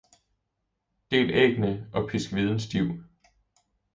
[1.11, 3.03] Del æggene og pisk hviden stiv.